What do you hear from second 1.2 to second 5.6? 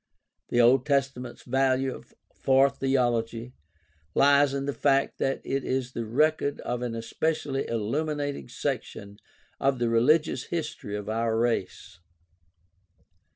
value for theology lies in the fact that